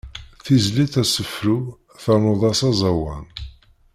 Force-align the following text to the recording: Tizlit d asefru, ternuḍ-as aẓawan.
Tizlit 0.43 0.93
d 0.93 0.95
asefru, 1.03 1.59
ternuḍ-as 2.03 2.61
aẓawan. 2.69 3.25